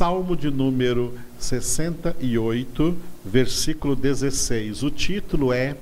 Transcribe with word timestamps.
Salmo 0.00 0.34
de 0.34 0.50
número 0.50 1.12
68, 1.38 2.96
versículo 3.22 3.94
16. 3.94 4.82
O 4.82 4.90
título 4.90 5.52
é 5.52 5.76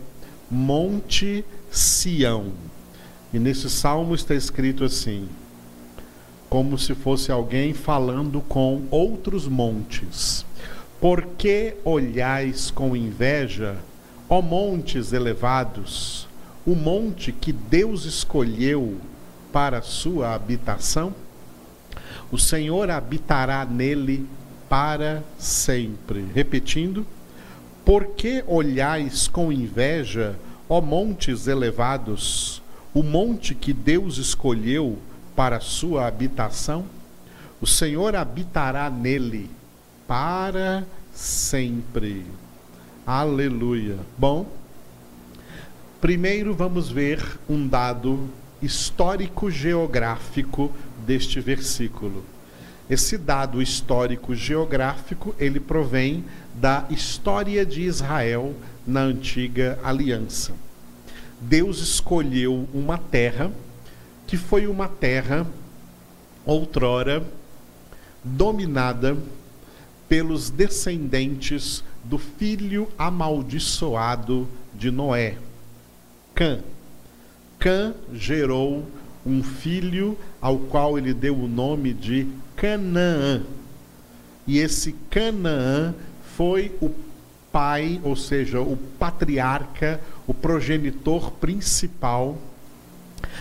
Monte 0.50 1.44
Sião. 1.70 2.46
E 3.32 3.38
nesse 3.38 3.70
salmo 3.70 4.16
está 4.16 4.34
escrito 4.34 4.82
assim: 4.82 5.28
como 6.50 6.76
se 6.76 6.96
fosse 6.96 7.30
alguém 7.30 7.72
falando 7.72 8.40
com 8.40 8.82
outros 8.90 9.46
montes. 9.46 10.44
Por 11.00 11.24
que 11.38 11.76
olhais 11.84 12.72
com 12.72 12.96
inveja, 12.96 13.76
ó 14.28 14.42
montes 14.42 15.12
elevados, 15.12 16.26
o 16.66 16.74
monte 16.74 17.30
que 17.30 17.52
Deus 17.52 18.04
escolheu 18.04 18.96
para 19.52 19.80
sua 19.80 20.34
habitação? 20.34 21.14
O 22.30 22.38
Senhor 22.38 22.90
habitará 22.90 23.64
nele 23.64 24.26
para 24.68 25.22
sempre. 25.38 26.26
Repetindo, 26.34 27.06
por 27.84 28.08
que 28.08 28.44
olhais 28.46 29.26
com 29.26 29.50
inveja, 29.50 30.36
ó 30.68 30.80
montes 30.80 31.46
elevados, 31.46 32.62
o 32.92 33.02
monte 33.02 33.54
que 33.54 33.72
Deus 33.72 34.18
escolheu 34.18 34.98
para 35.34 35.60
sua 35.60 36.06
habitação? 36.06 36.84
O 37.60 37.66
Senhor 37.66 38.14
habitará 38.14 38.90
nele 38.90 39.50
para 40.06 40.84
sempre. 41.14 42.26
Aleluia. 43.06 43.96
Bom, 44.18 44.46
primeiro 46.00 46.54
vamos 46.54 46.90
ver 46.90 47.24
um 47.48 47.66
dado 47.66 48.28
histórico 48.60 49.50
geográfico 49.50 50.70
deste 51.08 51.40
versículo. 51.40 52.22
Esse 52.90 53.16
dado 53.16 53.62
histórico 53.62 54.34
geográfico, 54.34 55.34
ele 55.38 55.58
provém 55.58 56.22
da 56.54 56.84
história 56.90 57.64
de 57.64 57.80
Israel 57.80 58.54
na 58.86 59.00
antiga 59.00 59.78
aliança. 59.82 60.52
Deus 61.40 61.80
escolheu 61.80 62.68
uma 62.74 62.98
terra 62.98 63.50
que 64.26 64.36
foi 64.36 64.66
uma 64.66 64.86
terra 64.86 65.46
outrora 66.44 67.24
dominada 68.22 69.16
pelos 70.10 70.50
descendentes 70.50 71.82
do 72.04 72.18
filho 72.18 72.88
amaldiçoado 72.98 74.46
de 74.74 74.90
Noé, 74.90 75.36
Cã. 76.34 76.60
Cã 77.58 77.94
gerou 78.12 78.86
um 79.24 79.42
filho 79.42 80.16
ao 80.40 80.58
qual 80.58 80.98
ele 80.98 81.12
deu 81.12 81.36
o 81.36 81.48
nome 81.48 81.92
de 81.92 82.26
Canaã. 82.56 83.42
E 84.46 84.58
esse 84.58 84.92
Canaã 85.10 85.94
foi 86.36 86.72
o 86.80 86.90
pai, 87.52 88.00
ou 88.02 88.16
seja, 88.16 88.60
o 88.60 88.76
patriarca, 88.98 90.00
o 90.26 90.34
progenitor 90.34 91.30
principal 91.32 92.38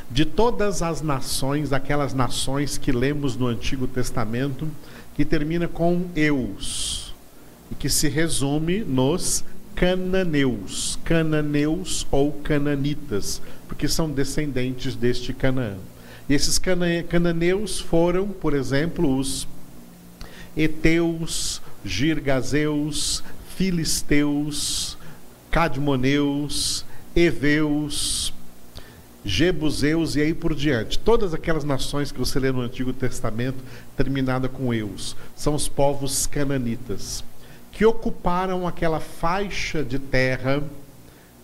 de 0.10 0.26
todas 0.26 0.82
as 0.82 1.02
nações, 1.02 1.72
aquelas 1.72 2.14
nações 2.14 2.78
que 2.78 2.92
lemos 2.92 3.36
no 3.36 3.48
Antigo 3.48 3.88
Testamento, 3.88 4.68
que 5.16 5.26
termina 5.26 5.68
com 5.68 6.06
eus, 6.16 7.14
e 7.72 7.76
que 7.76 7.90
se 7.90 8.08
resume 8.08 8.80
nos 8.80 9.44
cananeus, 9.78 10.98
cananeus 11.06 12.08
ou 12.10 12.32
cananitas, 12.32 13.40
porque 13.68 13.88
são 13.88 14.10
descendentes 14.10 14.96
deste 14.96 15.34
Canaã. 15.34 15.76
E 16.28 16.34
esses 16.34 16.60
cananeus 17.08 17.80
foram, 17.80 18.28
por 18.28 18.56
exemplo, 18.56 19.16
os 19.16 19.48
Eteus, 20.58 21.62
Girgazeus, 21.86 23.24
Filisteus, 23.56 24.98
Cadmoneus, 25.52 26.84
Eveus, 27.16 28.34
Jebuseus 29.24 30.16
e 30.16 30.22
aí 30.22 30.34
por 30.34 30.56
diante. 30.56 30.98
Todas 30.98 31.36
aquelas 31.36 31.64
nações 31.64 32.12
que 32.12 32.18
você 32.18 32.40
lê 32.40 32.52
no 32.52 32.62
Antigo 32.62 32.92
Testamento, 32.94 33.64
terminada 33.96 34.50
com 34.50 34.74
eus, 34.74 35.16
são 35.36 35.54
os 35.54 35.68
povos 35.68 36.26
cananitas, 36.26 37.24
que 37.78 37.86
ocuparam 37.86 38.68
aquela 38.68 39.00
faixa 39.00 39.84
de 39.84 40.00
terra, 40.00 40.64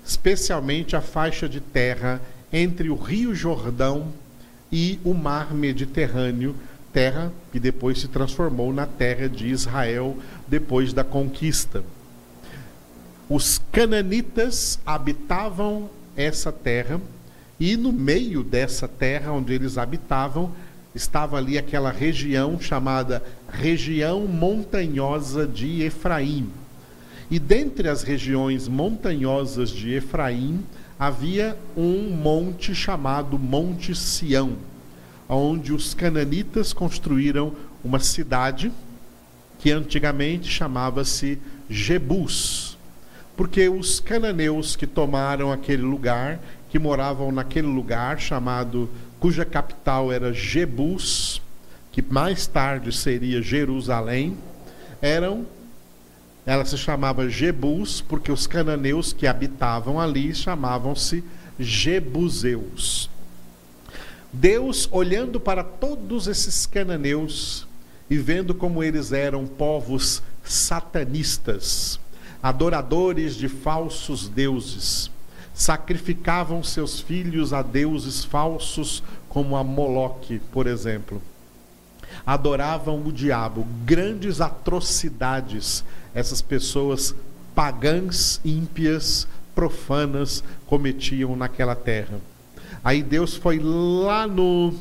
especialmente 0.04 0.96
a 0.96 1.02
faixa 1.02 1.48
de 1.48 1.62
terra 1.62 2.20
entre 2.52 2.90
o 2.90 2.96
Rio 2.96 3.36
Jordão 3.36 4.12
e 4.72 5.00
o 5.04 5.14
Mar 5.14 5.54
Mediterrâneo, 5.54 6.56
terra 6.92 7.32
que 7.52 7.60
depois 7.60 8.02
se 8.02 8.08
transformou 8.08 8.74
na 8.74 8.88
terra 8.88 9.30
de 9.30 9.48
Israel 9.48 10.18
depois 10.48 10.92
da 10.92 11.04
conquista. 11.04 11.84
Os 13.30 13.62
cananitas 13.72 14.80
habitavam 14.84 15.88
essa 16.18 16.52
terra 16.52 17.00
e 17.60 17.78
no 17.78 17.94
meio 17.94 18.44
dessa 18.44 18.88
terra 18.88 19.32
onde 19.32 19.54
eles 19.54 19.78
habitavam, 19.78 20.52
estava 20.96 21.38
ali 21.38 21.60
aquela 21.60 21.92
região 21.92 22.60
chamada 22.60 23.22
região 23.53 24.28
montanhosa 24.28 25.47
de 25.47 25.84
Efraim. 25.84 26.50
E 27.30 27.40
dentre 27.40 27.88
as 27.88 28.03
regiões 28.03 28.68
montanhosas 28.68 29.69
de 29.69 29.94
Efraim 29.94 30.59
havia 31.00 31.58
um 31.78 32.09
monte 32.09 32.74
chamado 32.74 33.38
Monte 33.38 33.96
Sião, 33.96 34.53
onde 35.30 35.72
os 35.72 35.94
cananitas 35.94 36.74
construíram 36.74 37.53
uma 37.84 38.00
cidade 38.00 38.72
que 39.59 39.72
antigamente 39.72 40.50
chamava-se 40.50 41.40
Jebus, 41.69 42.78
porque 43.38 43.69
os 43.69 44.00
cananeus 44.00 44.75
que 44.75 44.86
tomaram 44.86 45.52
aquele 45.52 45.81
lugar 45.81 46.40
que 46.69 46.80
moravam 46.80 47.31
naquele 47.31 47.68
lugar 47.68 48.19
chamado, 48.19 48.90
cuja 49.19 49.46
capital 49.46 50.12
era 50.12 50.34
Jebus, 50.34 51.42
que 51.94 52.02
mais 52.02 52.48
tarde 52.48 52.92
seria 52.92 53.42
Jerusalém, 53.42 54.36
eram 55.00 55.46
ela 56.46 56.66
se 56.66 56.78
chamava 56.78 57.30
Jebus 57.30 58.02
porque 58.02 58.31
os 58.31 58.46
cananeus 58.48 59.14
que 59.14 59.28
habitavam 59.28 60.00
ali 60.00 60.36
chamavam-se 60.36 61.24
Jebuseus. 61.58 63.09
Deus, 64.31 64.90
olhando 64.92 65.40
para 65.40 65.64
todos 65.64 66.28
esses 66.28 66.66
cananeus 66.66 67.66
e 68.10 68.18
vendo 68.18 68.54
como 68.54 68.84
eles 68.84 69.14
eram 69.14 69.46
povos 69.46 70.22
satanistas, 70.44 72.00
adoradores 72.42 73.36
de 73.36 73.48
falsos 73.48 74.28
deuses, 74.28 75.10
sacrificavam 75.54 76.64
seus 76.64 77.00
filhos 77.00 77.54
a 77.54 77.62
deuses 77.62 78.25
falsos, 78.25 79.04
como 79.30 79.56
a 79.56 79.64
Moloque, 79.64 80.42
por 80.52 80.68
exemplo. 80.68 81.22
Adoravam 82.26 83.06
o 83.06 83.12
diabo, 83.12 83.68
grandes 83.86 84.40
atrocidades 84.40 85.84
essas 86.14 86.42
pessoas 86.42 87.16
pagãs, 87.56 88.40
ímpias, 88.46 89.28
profanas 89.56 90.44
cometiam 90.68 91.36
naquela 91.36 91.76
terra. 91.76 92.20
Aí 92.84 93.02
Deus 93.02 93.36
foi 93.36 93.60
lá 93.60 94.28
no 94.28 94.74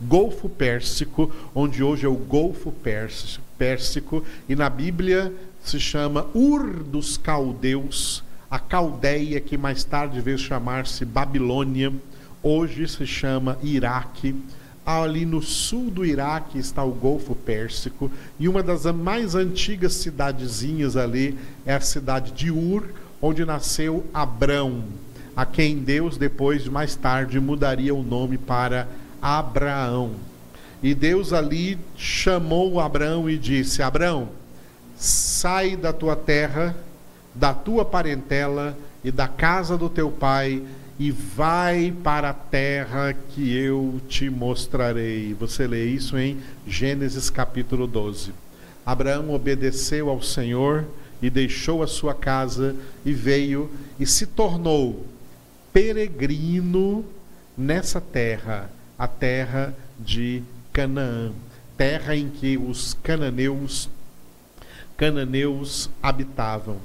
Golfo 0.00 0.48
Pérsico, 0.48 1.32
onde 1.54 1.82
hoje 1.82 2.04
é 2.04 2.08
o 2.08 2.14
Golfo 2.14 2.72
Pérsico, 3.58 4.24
e 4.48 4.54
na 4.54 4.68
Bíblia 4.68 5.32
se 5.62 5.80
chama 5.80 6.26
Ur 6.34 6.82
dos 6.82 7.16
Caldeus, 7.16 8.22
a 8.50 8.58
Caldeia, 8.58 9.40
que 9.40 9.56
mais 9.56 9.82
tarde 9.84 10.20
veio 10.20 10.38
chamar-se 10.38 11.04
Babilônia, 11.04 11.92
hoje 12.42 12.86
se 12.86 13.06
chama 13.06 13.58
Iraque. 13.62 14.34
Ali 14.84 15.24
no 15.24 15.40
sul 15.40 15.90
do 15.90 16.04
Iraque 16.04 16.58
está 16.58 16.84
o 16.84 16.90
Golfo 16.90 17.34
Pérsico 17.34 18.10
e 18.38 18.48
uma 18.48 18.62
das 18.62 18.84
mais 18.84 19.34
antigas 19.34 19.94
cidadezinhas 19.94 20.96
ali 20.96 21.38
é 21.64 21.74
a 21.74 21.80
cidade 21.80 22.32
de 22.32 22.50
Ur, 22.50 22.84
onde 23.20 23.44
nasceu 23.44 24.04
Abrão, 24.12 24.84
a 25.34 25.46
quem 25.46 25.78
Deus 25.78 26.18
depois 26.18 26.68
mais 26.68 26.94
tarde 26.94 27.40
mudaria 27.40 27.94
o 27.94 28.02
nome 28.02 28.36
para 28.36 28.86
Abraão. 29.22 30.12
E 30.82 30.94
Deus 30.94 31.32
ali 31.32 31.78
chamou 31.96 32.78
Abraão 32.78 33.30
e 33.30 33.38
disse: 33.38 33.82
Abraão, 33.82 34.28
sai 34.96 35.76
da 35.76 35.94
tua 35.94 36.14
terra 36.14 36.76
da 37.34 37.52
tua 37.52 37.84
parentela 37.84 38.76
e 39.02 39.10
da 39.10 39.26
casa 39.26 39.76
do 39.76 39.88
teu 39.88 40.10
pai 40.10 40.62
e 40.98 41.10
vai 41.10 41.92
para 42.02 42.30
a 42.30 42.34
terra 42.34 43.12
que 43.12 43.56
eu 43.56 44.00
te 44.08 44.30
mostrarei. 44.30 45.34
Você 45.34 45.66
lê 45.66 45.86
isso 45.86 46.16
em 46.16 46.38
Gênesis 46.66 47.30
capítulo 47.30 47.86
12. 47.86 48.32
Abraão 48.86 49.30
obedeceu 49.32 50.08
ao 50.08 50.22
Senhor 50.22 50.84
e 51.20 51.30
deixou 51.30 51.82
a 51.82 51.86
sua 51.86 52.14
casa 52.14 52.76
e 53.04 53.12
veio 53.12 53.70
e 53.98 54.06
se 54.06 54.26
tornou 54.26 55.06
peregrino 55.72 57.04
nessa 57.56 58.00
terra, 58.00 58.70
a 58.98 59.08
terra 59.08 59.74
de 59.98 60.42
Canaã. 60.72 61.32
terra 61.76 62.16
em 62.16 62.28
que 62.28 62.56
os 62.56 62.94
cananeus 62.94 63.88
cananeus 64.96 65.90
habitavam. 66.02 66.78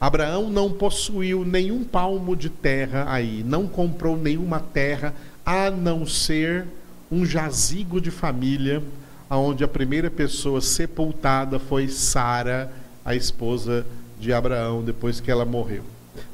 Abraão 0.00 0.50
não 0.50 0.70
possuiu 0.70 1.44
nenhum 1.44 1.82
palmo 1.82 2.36
de 2.36 2.50
terra 2.50 3.06
aí, 3.08 3.42
não 3.42 3.66
comprou 3.66 4.16
nenhuma 4.16 4.60
terra 4.60 5.14
a 5.44 5.70
não 5.70 6.06
ser 6.06 6.66
um 7.10 7.24
jazigo 7.24 8.00
de 8.00 8.10
família, 8.10 8.82
onde 9.30 9.64
a 9.64 9.68
primeira 9.68 10.10
pessoa 10.10 10.60
sepultada 10.60 11.58
foi 11.58 11.88
Sara, 11.88 12.70
a 13.04 13.14
esposa 13.14 13.86
de 14.20 14.32
Abraão, 14.32 14.82
depois 14.82 15.18
que 15.20 15.30
ela 15.30 15.44
morreu. 15.44 15.82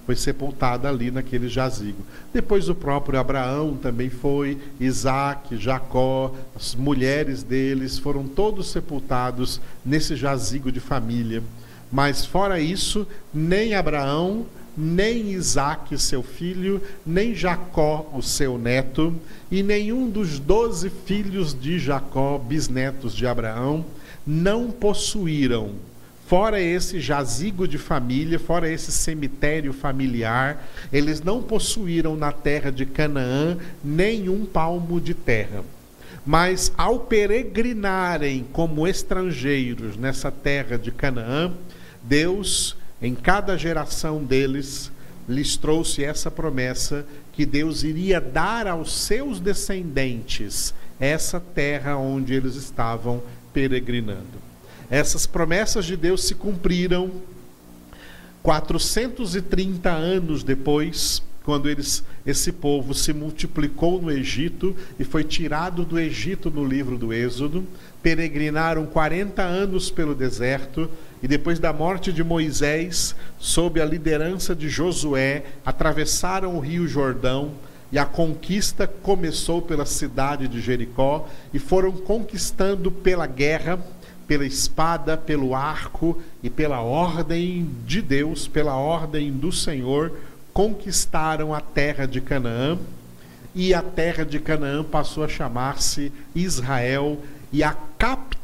Foi 0.07 0.17
sepultada 0.17 0.89
ali 0.89 1.11
naquele 1.11 1.49
jazigo. 1.49 2.03
Depois 2.33 2.69
o 2.69 2.75
próprio 2.75 3.21
Abraão 3.21 3.77
também 3.77 4.11
foi, 4.11 4.59
Isaac, 4.81 5.57
Jacó, 5.57 6.35
as 6.57 6.75
mulheres 6.75 7.43
deles 7.43 7.99
foram 7.99 8.27
todos 8.27 8.71
sepultados 8.71 9.61
nesse 9.85 10.17
jazigo 10.17 10.73
de 10.73 10.81
família. 10.81 11.43
Mas 11.93 12.25
fora 12.25 12.59
isso, 12.59 13.07
nem 13.35 13.75
Abraão, 13.75 14.47
nem 14.77 15.33
Isaac, 15.33 15.99
seu 16.01 16.23
filho, 16.23 16.81
nem 17.05 17.35
Jacó, 17.35 18.11
o 18.15 18.23
seu 18.23 18.57
neto, 18.57 19.15
e 19.51 19.63
nenhum 19.63 20.09
dos 20.09 20.39
doze 20.39 20.91
filhos 21.05 21.55
de 21.59 21.79
Jacó, 21.79 22.39
bisnetos 22.39 23.15
de 23.15 23.27
Abraão, 23.27 23.85
não 24.27 24.71
possuíram, 24.71 25.73
fora 26.27 26.59
esse 26.59 26.99
jazigo 26.99 27.69
de 27.69 27.77
família, 27.77 28.39
fora 28.39 28.71
esse 28.71 28.91
cemitério 28.91 29.75
familiar, 29.75 30.67
eles 30.91 31.21
não 31.21 31.43
possuíram 31.43 32.17
na 32.17 32.33
terra 32.33 32.73
de 32.73 32.87
Canaã 32.87 33.59
nenhum 33.85 34.47
palmo 34.47 34.99
de 34.99 35.13
terra. 35.13 35.63
Mas 36.25 36.73
ao 36.79 37.01
peregrinarem 37.01 38.47
como 38.53 38.87
estrangeiros 38.87 39.97
nessa 39.97 40.31
terra 40.31 40.79
de 40.79 40.91
Canaã, 40.93 41.53
Deus, 42.03 42.77
em 43.01 43.15
cada 43.15 43.57
geração 43.57 44.23
deles, 44.23 44.91
lhes 45.29 45.57
trouxe 45.57 46.05
essa 46.05 46.31
promessa 46.31 47.07
que 47.33 47.47
Deus 47.47 47.83
iria 47.83 48.21
dar 48.21 48.67
aos 48.67 48.93
seus 48.93 49.41
descendentes 49.41 50.75
essa 51.01 51.41
terra 51.41 51.97
onde 51.97 52.35
eles 52.35 52.55
estavam 52.55 53.23
peregrinando. 53.53 54.41
Essas 54.91 55.27
promessas 55.27 55.85
de 55.85 55.97
Deus 55.97 56.25
se 56.25 56.35
cumpriram 56.35 57.11
430 58.43 59.91
anos 59.91 60.45
depois, 60.45 61.23
quando 61.45 61.69
eles, 61.69 62.05
esse 62.27 62.53
povo 62.53 62.95
se 62.95 63.13
multiplicou 63.13 64.01
no 64.01 64.11
Egito 64.11 64.77
e 64.99 65.05
foi 65.05 65.25
tirado 65.25 65.85
do 65.85 65.99
Egito 65.99 66.51
no 66.51 66.65
livro 66.65 66.97
do 66.97 67.13
Êxodo, 67.13 67.65
peregrinaram 68.03 68.85
40 68.87 69.43
anos 69.43 69.91
pelo 69.91 70.15
deserto 70.15 70.91
e 71.23 71.29
depois 71.29 71.59
da 71.59 71.73
morte 71.73 72.13
de 72.13 72.25
Moisés, 72.25 73.15
sob 73.39 73.81
a 73.81 73.85
liderança 73.85 74.57
de 74.57 74.69
Josué, 74.69 75.45
atravessaram 75.65 76.57
o 76.57 76.61
rio 76.61 76.89
Jordão 76.89 77.53
e 77.93 77.99
a 77.99 78.05
conquista 78.07 78.87
começou 78.87 79.63
pela 79.63 79.85
cidade 79.85 80.49
de 80.49 80.61
Jericó 80.61 81.29
e 81.53 81.59
foram 81.59 81.93
conquistando 81.93 82.91
pela 82.91 83.27
guerra, 83.27 83.79
pela 84.27 84.47
espada, 84.47 85.17
pelo 85.17 85.55
arco 85.55 86.21
e 86.43 86.49
pela 86.49 86.81
ordem 86.81 87.71
de 87.87 88.01
Deus, 88.01 88.49
pela 88.49 88.75
ordem 88.75 89.31
do 89.31 89.53
Senhor, 89.53 90.11
conquistaram 90.55 91.55
a 91.55 91.61
terra 91.61 92.07
de 92.07 92.21
Canaã. 92.21 92.79
E 93.55 93.75
a 93.75 93.83
terra 93.83 94.25
de 94.25 94.41
Canaã 94.41 94.83
passou 94.83 95.23
a 95.23 95.29
chamar-se 95.29 96.11
Israel, 96.35 97.19
e 97.53 97.63
a 97.63 97.77
capital 97.99 98.43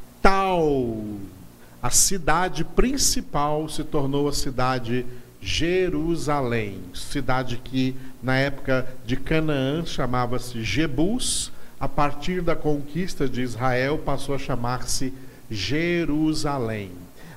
a 1.80 1.90
cidade 1.90 2.64
principal 2.64 3.68
se 3.68 3.84
tornou 3.84 4.28
a 4.28 4.32
cidade 4.32 5.06
Jerusalém, 5.40 6.80
cidade 6.92 7.60
que 7.62 7.94
na 8.20 8.36
época 8.36 8.86
de 9.06 9.16
Canaã 9.16 9.86
chamava-se 9.86 10.64
Jebus, 10.64 11.52
a 11.78 11.88
partir 11.88 12.42
da 12.42 12.56
conquista 12.56 13.28
de 13.28 13.42
Israel 13.42 13.98
passou 13.98 14.34
a 14.34 14.38
chamar-se 14.38 15.14
Jerusalém. 15.48 16.90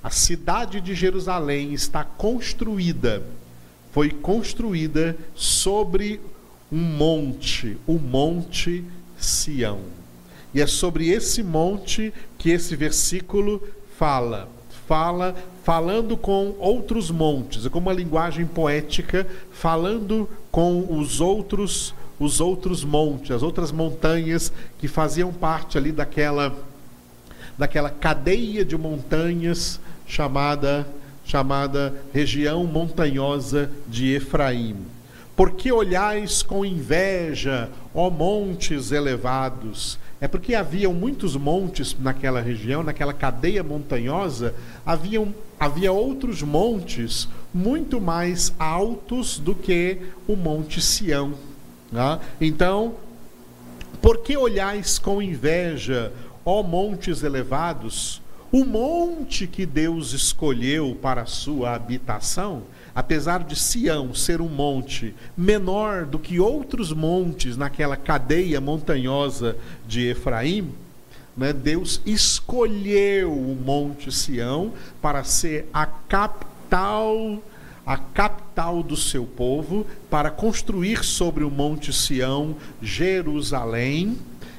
A 0.03 0.09
cidade 0.09 0.81
de 0.81 0.95
Jerusalém 0.95 1.73
está 1.73 2.03
construída, 2.03 3.21
foi 3.91 4.09
construída 4.09 5.15
sobre 5.35 6.19
um 6.71 6.81
monte, 6.81 7.77
o 7.85 7.99
Monte 7.99 8.83
Sião. 9.19 10.00
E 10.53 10.61
é 10.61 10.67
sobre 10.67 11.09
esse 11.09 11.41
monte 11.41 12.13
que 12.37 12.49
esse 12.49 12.75
versículo 12.75 13.61
fala, 13.97 14.49
fala 14.87 15.35
falando 15.63 16.17
com 16.17 16.55
outros 16.59 17.11
montes, 17.11 17.65
é 17.65 17.69
como 17.69 17.87
uma 17.87 17.95
linguagem 17.95 18.45
poética, 18.45 19.27
falando 19.51 20.27
com 20.51 20.97
os 20.97 21.21
outros 21.21 21.93
os 22.19 22.39
outros 22.39 22.83
montes, 22.83 23.31
as 23.31 23.41
outras 23.41 23.71
montanhas 23.71 24.53
que 24.77 24.87
faziam 24.87 25.33
parte 25.33 25.77
ali 25.77 25.91
daquela 25.91 26.55
daquela 27.57 27.89
cadeia 27.89 28.63
de 28.63 28.77
montanhas 28.77 29.79
chamada 30.05 30.87
chamada 31.25 31.93
região 32.13 32.65
montanhosa 32.65 33.71
de 33.87 34.13
Efraim. 34.13 34.75
Por 35.35 35.51
que 35.51 35.71
olhais 35.71 36.43
com 36.43 36.65
inveja, 36.65 37.69
ó 37.95 38.09
montes 38.09 38.91
elevados? 38.91 39.97
É 40.21 40.27
porque 40.27 40.53
haviam 40.53 40.93
muitos 40.93 41.35
montes 41.35 41.97
naquela 41.99 42.39
região, 42.39 42.83
naquela 42.83 43.11
cadeia 43.11 43.63
montanhosa, 43.63 44.53
haviam, 44.85 45.33
havia 45.59 45.91
outros 45.91 46.43
montes 46.43 47.27
muito 47.51 47.99
mais 47.99 48.53
altos 48.59 49.39
do 49.39 49.55
que 49.55 49.97
o 50.27 50.35
Monte 50.35 50.79
Sião. 50.79 51.33
Né? 51.91 52.19
Então, 52.39 52.93
por 53.99 54.19
que 54.19 54.37
olhais 54.37 54.99
com 54.99 55.23
inveja, 55.23 56.13
ó 56.45 56.61
montes 56.61 57.23
elevados? 57.23 58.21
O 58.51 58.63
monte 58.63 59.47
que 59.47 59.65
Deus 59.65 60.13
escolheu 60.13 60.95
para 61.01 61.23
a 61.23 61.25
sua 61.25 61.73
habitação 61.73 62.61
apesar 62.93 63.43
de 63.43 63.55
Sião 63.55 64.13
ser 64.13 64.41
um 64.41 64.49
monte 64.49 65.13
menor 65.35 66.05
do 66.05 66.19
que 66.19 66.39
outros 66.39 66.91
montes 66.91 67.57
naquela 67.57 67.95
cadeia 67.95 68.59
montanhosa 68.59 69.55
de 69.87 70.07
Efraim, 70.07 70.71
né, 71.35 71.53
Deus 71.53 72.01
escolheu 72.05 73.31
o 73.31 73.55
Monte 73.55 74.11
Sião 74.11 74.73
para 75.01 75.23
ser 75.23 75.69
a 75.73 75.85
capital 75.85 77.41
a 77.85 77.97
capital 77.97 78.83
do 78.83 78.95
seu 78.95 79.25
povo 79.25 79.85
para 80.09 80.29
construir 80.29 81.03
sobre 81.03 81.43
o 81.43 81.49
Monte 81.49 81.91
Sião 81.91 82.55
Jerusalém 82.81 84.17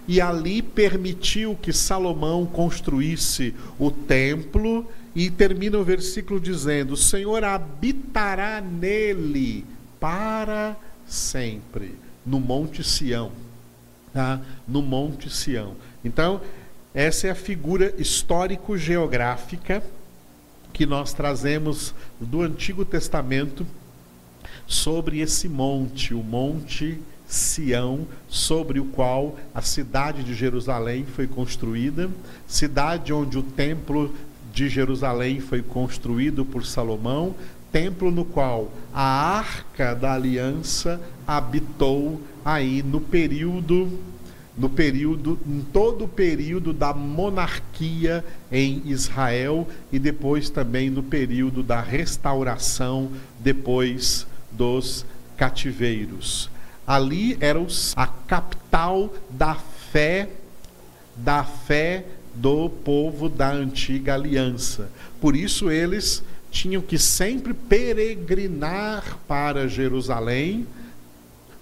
e 0.08 0.20
ali 0.20 0.60
permitiu 0.60 1.56
que 1.60 1.72
Salomão 1.72 2.44
construísse 2.44 3.54
o 3.78 3.90
templo 3.90 4.86
e 5.14 5.30
termina 5.30 5.78
o 5.78 5.84
versículo 5.84 6.40
dizendo: 6.40 6.94
O 6.94 6.96
Senhor 6.96 7.44
habitará 7.44 8.60
nele 8.60 9.64
para 10.00 10.76
sempre, 11.06 11.94
no 12.24 12.40
Monte 12.40 12.82
Sião. 12.82 13.32
Tá? 14.12 14.40
No 14.66 14.82
Monte 14.82 15.30
Sião. 15.30 15.76
Então, 16.04 16.40
essa 16.94 17.26
é 17.26 17.30
a 17.30 17.34
figura 17.34 17.94
histórico-geográfica 17.98 19.82
que 20.72 20.86
nós 20.86 21.12
trazemos 21.12 21.94
do 22.18 22.42
Antigo 22.42 22.84
Testamento 22.84 23.66
sobre 24.66 25.20
esse 25.20 25.48
monte, 25.48 26.14
o 26.14 26.22
Monte 26.22 26.98
Sião, 27.26 28.06
sobre 28.28 28.80
o 28.80 28.86
qual 28.86 29.38
a 29.54 29.62
cidade 29.62 30.22
de 30.22 30.34
Jerusalém 30.34 31.04
foi 31.04 31.26
construída, 31.26 32.10
cidade 32.46 33.12
onde 33.12 33.38
o 33.38 33.42
templo 33.42 34.14
de 34.52 34.68
Jerusalém 34.68 35.40
foi 35.40 35.62
construído 35.62 36.44
por 36.44 36.64
Salomão, 36.66 37.34
templo 37.72 38.10
no 38.10 38.24
qual 38.24 38.70
a 38.92 39.02
arca 39.02 39.94
da 39.94 40.12
aliança 40.12 41.00
habitou 41.26 42.20
aí 42.44 42.82
no 42.82 43.00
período 43.00 43.98
no 44.54 44.68
período 44.68 45.38
em 45.46 45.62
todo 45.72 46.04
o 46.04 46.08
período 46.08 46.74
da 46.74 46.92
monarquia 46.92 48.22
em 48.50 48.82
Israel 48.84 49.66
e 49.90 49.98
depois 49.98 50.50
também 50.50 50.90
no 50.90 51.02
período 51.02 51.62
da 51.62 51.80
restauração 51.80 53.10
depois 53.40 54.26
dos 54.50 55.06
cativeiros. 55.38 56.50
Ali 56.86 57.38
era 57.40 57.58
a 57.96 58.06
capital 58.06 59.10
da 59.30 59.54
fé 59.54 60.28
da 61.16 61.44
fé 61.44 62.04
do 62.34 62.68
povo 62.68 63.28
da 63.28 63.52
antiga 63.52 64.14
aliança. 64.14 64.90
Por 65.20 65.36
isso 65.36 65.70
eles 65.70 66.22
tinham 66.50 66.82
que 66.82 66.98
sempre 66.98 67.54
peregrinar 67.54 69.18
para 69.26 69.68
Jerusalém, 69.68 70.66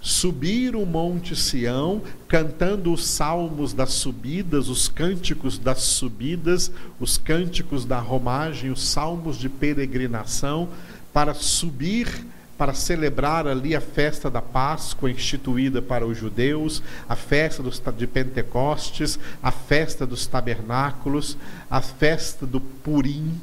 subir 0.00 0.74
o 0.74 0.86
Monte 0.86 1.36
Sião, 1.36 2.02
cantando 2.26 2.92
os 2.92 3.06
salmos 3.06 3.72
das 3.72 3.92
subidas, 3.92 4.68
os 4.68 4.88
cânticos 4.88 5.58
das 5.58 5.82
subidas, 5.82 6.72
os 6.98 7.18
cânticos 7.18 7.84
da 7.84 7.98
romagem, 7.98 8.70
os 8.70 8.82
salmos 8.82 9.36
de 9.38 9.48
peregrinação, 9.48 10.68
para 11.12 11.34
subir, 11.34 12.08
para 12.61 12.75
celebrar 12.75 13.47
ali 13.47 13.75
a 13.75 13.81
festa 13.81 14.31
da 14.31 14.43
Páscoa 14.43 15.11
instituída 15.11 15.81
para 15.81 16.07
os 16.07 16.19
judeus, 16.19 16.83
a 17.09 17.17
festa 17.17 17.62
dos, 17.62 17.83
de 17.97 18.07
Pentecostes, 18.07 19.19
a 19.43 19.50
festa 19.50 20.07
dos 20.07 20.26
tabernáculos, 20.26 21.38
a 21.71 21.81
festa 21.81 22.45
do 22.45 22.61
Purim 22.61 23.40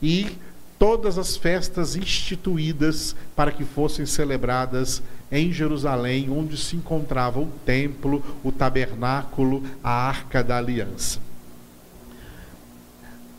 e 0.00 0.38
todas 0.78 1.18
as 1.18 1.36
festas 1.36 1.96
instituídas 1.96 3.16
para 3.34 3.50
que 3.50 3.64
fossem 3.64 4.06
celebradas 4.06 5.02
em 5.32 5.52
Jerusalém, 5.52 6.30
onde 6.30 6.56
se 6.56 6.76
encontrava 6.76 7.40
o 7.40 7.50
templo, 7.66 8.22
o 8.44 8.52
tabernáculo, 8.52 9.64
a 9.82 9.90
arca 9.90 10.44
da 10.44 10.58
aliança. 10.58 11.23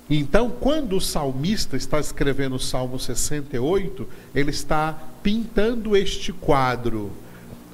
Então, 0.10 0.52
quando 0.52 0.96
o 0.96 1.02
salmista 1.02 1.76
está 1.76 2.00
escrevendo 2.00 2.56
o 2.56 2.60
Salmo 2.60 3.00
68, 3.00 4.08
ele 4.36 4.52
está 4.52 4.98
pintando 5.24 5.98
este 5.98 6.32
quadro, 6.32 7.12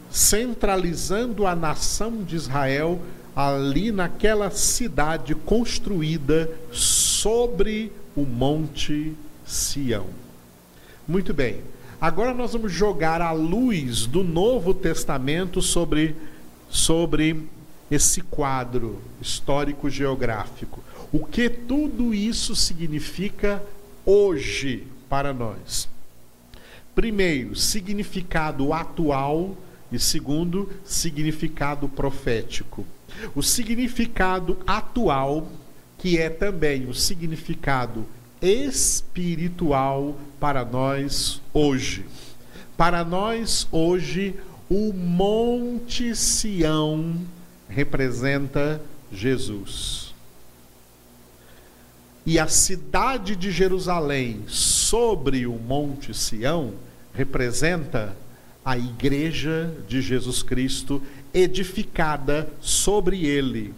centralizando 0.09 1.45
a 1.45 1.53
nação 1.53 2.23
de 2.23 2.37
Israel 2.37 3.01
ali 3.35 3.91
naquela 3.91 4.49
cidade 4.49 5.35
construída 5.35 6.49
sobre 6.71 7.91
o 8.15 8.21
monte 8.21 9.13
Sião. 9.45 10.07
Muito 11.07 11.33
bem. 11.33 11.61
Agora 11.99 12.33
nós 12.33 12.53
vamos 12.53 12.71
jogar 12.71 13.21
a 13.21 13.31
luz 13.31 14.05
do 14.05 14.23
Novo 14.23 14.73
Testamento 14.73 15.61
sobre, 15.61 16.15
sobre 16.69 17.47
esse 17.89 18.21
quadro 18.21 19.01
histórico 19.21 19.89
geográfico. 19.89 20.81
O 21.11 21.25
que 21.25 21.49
tudo 21.49 22.13
isso 22.13 22.55
significa 22.55 23.61
hoje 24.05 24.87
para 25.09 25.33
nós? 25.33 25.89
Primeiro, 26.95 27.55
significado 27.55 28.71
atual 28.71 29.57
e 29.91 29.99
segundo, 29.99 30.71
significado 30.85 31.89
profético. 31.89 32.85
O 33.35 33.41
significado 33.41 34.57
atual, 34.65 35.49
que 35.97 36.17
é 36.17 36.29
também 36.29 36.87
o 36.87 36.93
significado 36.93 38.05
espiritual 38.41 40.17
para 40.39 40.63
nós 40.63 41.41
hoje. 41.53 42.05
Para 42.77 43.03
nós 43.03 43.67
hoje, 43.69 44.35
o 44.69 44.93
Monte 44.93 46.15
Sião 46.15 47.15
representa 47.67 48.81
Jesus. 49.11 50.10
E 52.25 52.37
a 52.37 52.47
cidade 52.47 53.35
de 53.35 53.51
Jerusalém 53.51 54.43
sobre 54.47 55.47
o 55.47 55.53
Monte 55.53 56.13
Sião 56.13 56.73
representa 57.13 58.15
a 58.63 58.77
igreja 58.77 59.73
de 59.87 60.01
Jesus 60.01 60.43
Cristo 60.43 61.01
edificada 61.33 62.47
sobre 62.61 63.25
ele 63.25 63.73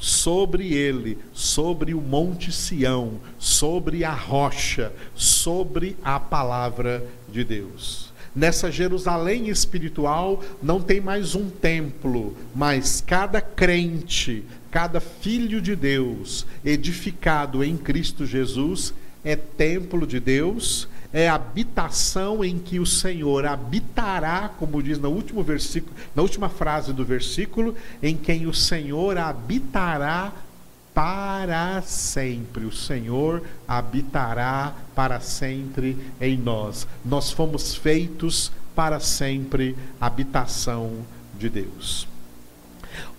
sobre 0.00 0.72
ele, 0.72 1.18
sobre 1.34 1.92
o 1.92 2.00
Monte 2.00 2.50
Sião, 2.50 3.20
sobre 3.38 4.02
a 4.02 4.14
rocha, 4.14 4.92
sobre 5.14 5.94
a 6.02 6.18
palavra 6.18 7.06
de 7.30 7.44
Deus. 7.44 8.10
Nessa 8.34 8.70
Jerusalém 8.70 9.48
espiritual 9.48 10.42
não 10.62 10.80
tem 10.80 11.00
mais 11.00 11.34
um 11.34 11.50
templo, 11.50 12.34
mas 12.54 13.02
cada 13.06 13.40
crente, 13.40 14.44
cada 14.70 15.00
filho 15.00 15.60
de 15.60 15.74
Deus, 15.74 16.46
edificado 16.64 17.64
em 17.64 17.76
Cristo 17.76 18.24
Jesus, 18.24 18.94
é 19.24 19.36
templo 19.36 20.06
de 20.06 20.20
Deus, 20.20 20.88
é 21.12 21.28
habitação 21.28 22.44
em 22.44 22.58
que 22.58 22.78
o 22.78 22.86
Senhor 22.86 23.44
habitará, 23.44 24.50
como 24.58 24.82
diz 24.82 24.98
no 24.98 25.10
último 25.10 25.42
versículo, 25.42 25.94
na 26.14 26.22
última 26.22 26.48
frase 26.48 26.92
do 26.92 27.04
versículo, 27.04 27.74
em 28.02 28.16
quem 28.16 28.46
o 28.46 28.54
Senhor 28.54 29.18
habitará 29.18 30.32
para 30.94 31.82
sempre. 31.82 32.64
O 32.64 32.72
Senhor 32.72 33.42
habitará 33.66 34.74
para 34.94 35.20
sempre 35.20 35.96
em 36.20 36.36
nós. 36.36 36.86
Nós 37.04 37.30
fomos 37.32 37.74
feitos 37.74 38.52
para 38.74 39.00
sempre 39.00 39.76
habitação 40.00 41.04
de 41.38 41.48
Deus. 41.48 42.09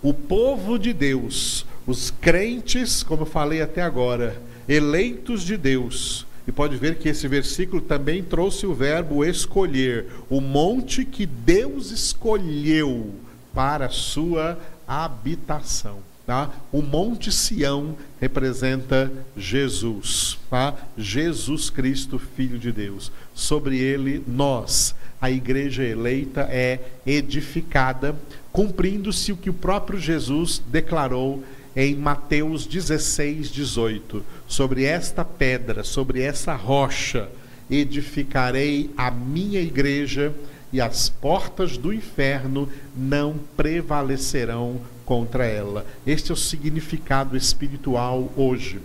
O 0.02 0.12
povo 0.12 0.78
de 0.78 0.92
Deus, 0.92 1.66
os 1.86 2.10
crentes, 2.10 3.02
como 3.02 3.22
eu 3.22 3.26
falei 3.26 3.62
até 3.62 3.82
agora, 3.82 4.40
eleitos 4.68 5.42
de 5.42 5.56
Deus, 5.56 6.26
e 6.46 6.52
pode 6.52 6.76
ver 6.76 6.96
que 6.96 7.08
esse 7.08 7.28
versículo 7.28 7.80
também 7.80 8.22
trouxe 8.22 8.66
o 8.66 8.74
verbo 8.74 9.24
escolher, 9.24 10.06
o 10.28 10.40
monte 10.40 11.04
que 11.04 11.24
Deus 11.24 11.90
escolheu 11.90 13.14
para 13.54 13.86
a 13.86 13.90
sua 13.90 14.58
habitação. 14.86 15.98
Tá? 16.24 16.50
O 16.70 16.80
Monte 16.80 17.32
Sião 17.32 17.96
representa 18.20 19.10
Jesus, 19.36 20.38
tá? 20.48 20.74
Jesus 20.96 21.68
Cristo, 21.68 22.16
Filho 22.16 22.60
de 22.60 22.70
Deus. 22.70 23.10
Sobre 23.34 23.78
ele, 23.78 24.22
nós, 24.26 24.94
a 25.20 25.32
igreja 25.32 25.82
eleita, 25.82 26.42
é 26.42 26.78
edificada, 27.04 28.14
cumprindo-se 28.52 29.32
o 29.32 29.36
que 29.36 29.50
o 29.50 29.54
próprio 29.54 29.98
Jesus 29.98 30.62
declarou 30.66 31.42
em 31.74 31.96
Mateus 31.96 32.66
16, 32.66 33.50
18: 33.50 34.22
Sobre 34.46 34.84
esta 34.84 35.24
pedra, 35.24 35.82
sobre 35.82 36.20
essa 36.20 36.54
rocha, 36.54 37.28
edificarei 37.70 38.90
a 38.96 39.10
minha 39.10 39.60
igreja, 39.60 40.32
e 40.72 40.80
as 40.80 41.10
portas 41.10 41.76
do 41.76 41.92
inferno 41.92 42.68
não 42.96 43.34
prevalecerão 43.56 44.80
contra 45.04 45.44
ela. 45.44 45.84
Este 46.06 46.30
é 46.30 46.34
o 46.34 46.36
significado 46.36 47.36
espiritual 47.36 48.32
hoje. 48.36 48.80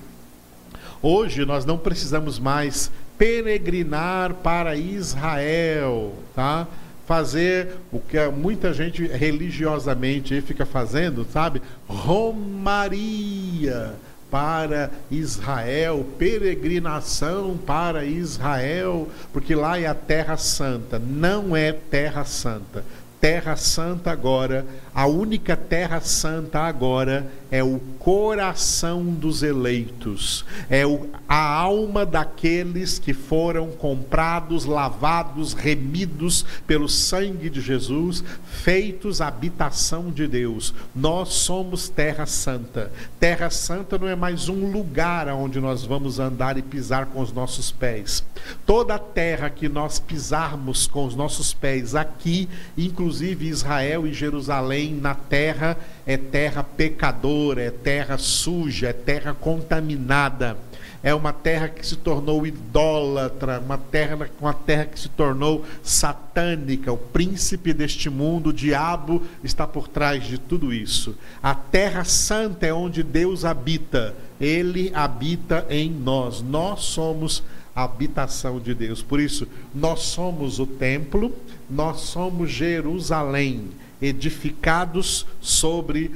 Hoje 1.02 1.46
nós 1.46 1.64
não 1.64 1.78
precisamos 1.78 2.40
mais 2.40 2.92
peregrinar 3.18 4.34
para 4.36 4.76
Israel, 4.76 6.14
tá? 6.36 6.68
Fazer 7.08 7.70
o 7.92 8.00
que 8.00 8.20
muita 8.28 8.74
gente 8.74 9.08
religiosamente 9.08 10.40
fica 10.42 10.66
fazendo, 10.66 11.26
sabe? 11.32 11.62
Romaria 11.88 13.94
para 14.30 14.92
Israel, 15.10 16.06
peregrinação 16.20 17.58
para 17.58 18.04
Israel, 18.04 19.08
porque 19.32 19.56
lá 19.56 19.80
é 19.80 19.88
a 19.88 19.96
terra 19.96 20.36
santa. 20.36 21.00
Não 21.00 21.56
é 21.56 21.72
terra 21.72 22.26
santa. 22.26 22.84
Terra 23.22 23.56
santa 23.56 24.12
agora, 24.12 24.66
a 24.98 25.06
única 25.06 25.56
terra 25.56 26.02
santa 26.02 26.62
agora 26.62 27.32
é 27.52 27.64
o 27.64 27.80
coração 28.00 29.04
dos 29.06 29.44
eleitos, 29.44 30.44
é 30.72 30.82
a 31.30 31.54
alma 31.54 32.04
daqueles 32.04 32.98
que 32.98 33.14
foram 33.14 33.70
comprados, 33.70 34.66
lavados, 34.66 35.54
remidos 35.54 36.44
pelo 36.66 36.90
sangue 36.90 37.48
de 37.48 37.62
Jesus, 37.62 38.24
feitos 38.44 39.22
habitação 39.22 40.10
de 40.10 40.28
Deus. 40.28 40.74
Nós 40.96 41.30
somos 41.30 41.88
terra 41.88 42.26
santa. 42.26 42.92
Terra 43.20 43.52
santa 43.52 44.00
não 44.00 44.08
é 44.08 44.16
mais 44.16 44.50
um 44.50 44.72
lugar 44.72 45.28
onde 45.30 45.60
nós 45.60 45.86
vamos 45.86 46.20
andar 46.20 46.58
e 46.58 46.64
pisar 46.64 47.06
com 47.06 47.22
os 47.22 47.32
nossos 47.32 47.72
pés. 47.72 48.24
Toda 48.66 48.96
a 48.96 49.00
terra 49.00 49.50
que 49.50 49.70
nós 49.70 50.00
pisarmos 50.00 50.88
com 50.88 51.06
os 51.06 51.16
nossos 51.16 51.54
pés 51.54 51.94
aqui, 51.94 52.50
inclusive 52.76 53.48
Israel 53.48 54.08
e 54.08 54.14
Jerusalém, 54.14 54.87
na 54.94 55.16
terra, 55.16 55.78
é 56.06 56.18
terra 56.18 56.64
pecadora, 56.64 57.62
é 57.62 57.72
terra 57.72 58.18
suja, 58.18 58.90
é 58.90 58.94
terra 58.94 59.34
contaminada. 59.34 60.58
É 61.04 61.14
uma 61.14 61.32
terra 61.32 61.70
que 61.70 61.86
se 61.86 61.96
tornou 61.96 62.46
idólatra, 62.46 63.60
uma 63.60 63.78
terra, 63.78 64.30
uma 64.42 64.54
terra 64.54 64.86
que 64.86 65.00
se 65.00 65.10
tornou 65.10 65.64
satânica. 65.84 66.92
O 66.92 66.98
príncipe 66.98 67.72
deste 67.72 68.10
mundo, 68.10 68.50
o 68.50 68.54
diabo, 68.54 69.22
está 69.44 69.68
por 69.68 69.88
trás 69.88 70.26
de 70.26 70.38
tudo 70.38 70.74
isso. 70.74 71.16
A 71.42 71.54
terra 71.54 72.04
santa 72.04 72.66
é 72.66 72.74
onde 72.74 73.04
Deus 73.04 73.46
habita. 73.46 74.16
Ele 74.42 74.92
habita 74.94 75.66
em 75.70 75.90
nós. 75.90 76.42
Nós 76.42 76.82
somos 76.82 77.44
a 77.76 77.84
habitação 77.84 78.60
de 78.60 78.74
Deus. 78.74 79.04
Por 79.04 79.20
isso, 79.20 79.48
nós 79.74 80.00
somos 80.00 80.60
o 80.60 80.66
templo, 80.66 81.32
nós 81.70 82.02
somos 82.02 82.50
Jerusalém 82.50 83.70
edificados 84.02 85.26
sobre 85.42 86.12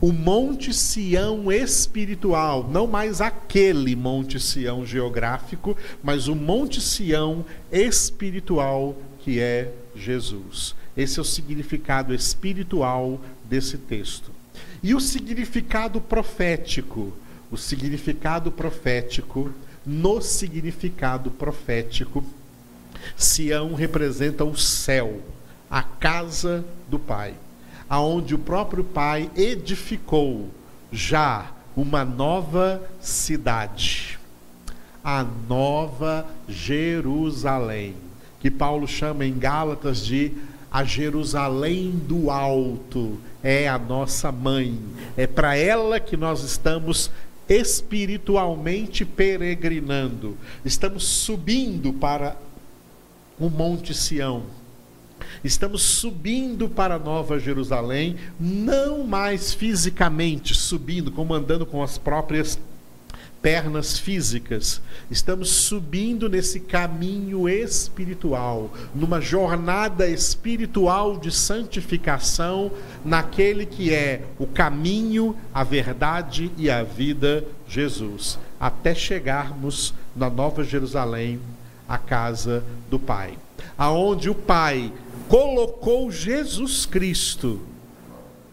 o 0.00 0.12
Monte 0.12 0.74
Sião 0.74 1.50
espiritual, 1.50 2.68
não 2.70 2.86
mais 2.86 3.20
aquele 3.20 3.96
Monte 3.96 4.38
Sião 4.38 4.84
geográfico, 4.84 5.76
mas 6.02 6.28
o 6.28 6.34
Monte 6.34 6.80
Sião 6.80 7.44
espiritual 7.72 8.96
que 9.20 9.40
é 9.40 9.72
Jesus. 9.96 10.74
Esse 10.96 11.18
é 11.18 11.22
o 11.22 11.24
significado 11.24 12.14
espiritual 12.14 13.20
desse 13.48 13.78
texto. 13.78 14.30
E 14.82 14.94
o 14.94 15.00
significado 15.00 16.00
profético? 16.00 17.12
O 17.50 17.56
significado 17.56 18.52
profético, 18.52 19.50
no 19.86 20.20
significado 20.20 21.30
profético, 21.30 22.22
Sião 23.16 23.74
representa 23.74 24.44
o 24.44 24.56
céu, 24.56 25.20
a 25.74 25.82
casa 25.82 26.64
do 26.88 27.00
Pai, 27.00 27.34
aonde 27.90 28.32
o 28.32 28.38
próprio 28.38 28.84
Pai 28.84 29.28
edificou 29.34 30.48
já 30.92 31.50
uma 31.76 32.04
nova 32.04 32.80
cidade, 33.00 34.16
a 35.02 35.26
nova 35.48 36.28
Jerusalém, 36.48 37.96
que 38.38 38.52
Paulo 38.52 38.86
chama 38.86 39.24
em 39.24 39.36
Gálatas 39.36 40.06
de 40.06 40.30
a 40.70 40.84
Jerusalém 40.84 41.90
do 41.90 42.30
alto, 42.30 43.18
é 43.42 43.68
a 43.68 43.76
nossa 43.76 44.30
mãe, 44.30 44.78
é 45.16 45.26
para 45.26 45.56
ela 45.56 45.98
que 45.98 46.16
nós 46.16 46.44
estamos 46.44 47.10
espiritualmente 47.48 49.04
peregrinando, 49.04 50.38
estamos 50.64 51.02
subindo 51.02 51.92
para 51.92 52.36
o 53.40 53.50
Monte 53.50 53.92
Sião. 53.92 54.44
Estamos 55.42 55.82
subindo 55.82 56.68
para 56.68 56.98
Nova 56.98 57.38
Jerusalém, 57.38 58.16
não 58.38 59.04
mais 59.04 59.52
fisicamente 59.52 60.54
subindo, 60.54 61.10
como 61.10 61.34
andando 61.34 61.66
com 61.66 61.82
as 61.82 61.98
próprias 61.98 62.58
pernas 63.44 63.98
físicas. 63.98 64.80
Estamos 65.10 65.50
subindo 65.50 66.30
nesse 66.30 66.60
caminho 66.60 67.46
espiritual, 67.46 68.72
numa 68.94 69.20
jornada 69.20 70.08
espiritual 70.08 71.18
de 71.18 71.30
santificação, 71.30 72.70
naquele 73.04 73.66
que 73.66 73.92
é 73.92 74.22
o 74.38 74.46
caminho, 74.46 75.36
a 75.52 75.62
verdade 75.62 76.50
e 76.56 76.70
a 76.70 76.82
vida, 76.82 77.44
Jesus, 77.68 78.38
até 78.58 78.94
chegarmos 78.94 79.92
na 80.16 80.30
Nova 80.30 80.64
Jerusalém, 80.64 81.38
a 81.86 81.98
casa 81.98 82.64
do 82.88 82.98
Pai, 82.98 83.36
aonde 83.76 84.30
o 84.30 84.34
Pai 84.34 84.90
colocou 85.28 86.10
Jesus 86.10 86.86
Cristo 86.86 87.60